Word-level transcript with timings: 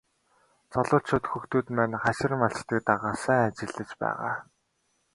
Залуучууд 0.71 1.25
хүүхдүүд 1.27 1.67
маань 1.75 1.95
хашир 2.03 2.31
малчдыг 2.41 2.79
дагаад 2.87 3.17
сайн 3.23 3.41
ажиллаж 3.47 3.89
байгаа. 4.01 4.33